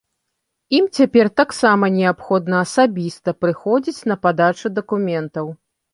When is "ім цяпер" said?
0.77-1.27